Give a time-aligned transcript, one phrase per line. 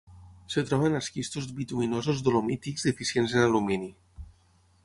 [0.51, 3.93] Es troba en esquistos bituminosos dolomítics deficients en alumini.